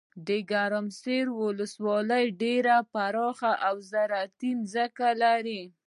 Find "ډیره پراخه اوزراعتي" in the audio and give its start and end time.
2.41-4.51